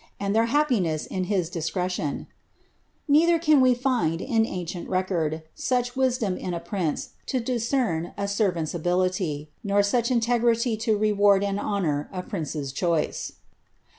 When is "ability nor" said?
8.73-9.83